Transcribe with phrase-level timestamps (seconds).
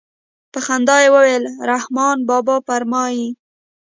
[0.51, 3.27] په خندا يې وويل رحمان بابا فرمايي.